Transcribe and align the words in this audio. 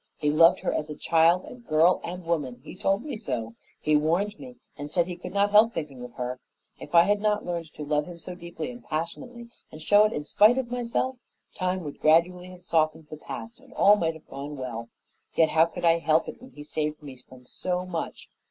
He 0.17 0.31
loved 0.31 0.61
her 0.61 0.73
as 0.73 0.89
a 0.89 0.95
child 0.95 1.45
and 1.45 1.63
girl 1.63 2.01
and 2.03 2.25
woman 2.25 2.59
he 2.63 2.73
told 2.75 3.03
me 3.05 3.15
so; 3.15 3.53
he 3.79 3.95
warned 3.95 4.39
me 4.39 4.55
and 4.75 4.91
said 4.91 5.05
he 5.05 5.15
could 5.15 5.31
not 5.31 5.51
help 5.51 5.73
thinking 5.73 6.03
of 6.03 6.13
her. 6.13 6.39
If 6.79 6.95
I 6.95 7.03
had 7.03 7.21
not 7.21 7.45
learned 7.45 7.71
to 7.75 7.83
love 7.85 8.07
him 8.07 8.17
so 8.17 8.33
deeply 8.33 8.71
and 8.71 8.83
passionately 8.83 9.51
and 9.71 9.79
show 9.79 10.05
it 10.05 10.11
in 10.11 10.25
spite 10.25 10.57
of 10.57 10.71
myself, 10.71 11.17
time 11.53 11.83
would 11.83 11.99
gradually 12.01 12.49
have 12.49 12.63
softened 12.63 13.09
the 13.11 13.17
past 13.17 13.59
and 13.59 13.73
all 13.75 13.95
might 13.95 14.15
have 14.15 14.27
gone 14.27 14.57
well. 14.57 14.89
Yet 15.35 15.49
how 15.49 15.65
could 15.67 15.85
I 15.85 15.99
help 15.99 16.27
it 16.27 16.41
when 16.41 16.49
he 16.49 16.63
saved 16.63 17.03
me 17.03 17.15
from 17.17 17.45
so 17.45 17.85
much? 17.85 18.27